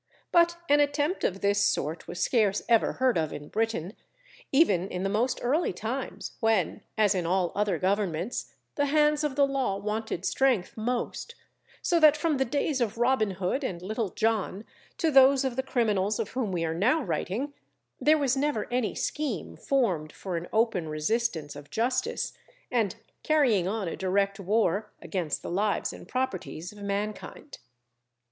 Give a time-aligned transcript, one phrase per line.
[0.31, 3.95] But an attempt of this sort was scarce ever heard of in Britain,
[4.51, 9.35] even in the most early times, when, as in all other governments the hands of
[9.35, 11.35] the Law wanted strength most;
[11.83, 14.65] so that from the days of Robin Hood and Little John
[14.97, 17.53] to those of the criminals of whom we are now writing,
[17.99, 22.33] there was never any scheme formed for an open resistance of Justice,
[22.71, 27.59] and carrying on a direct war against the lives and properties of mankind.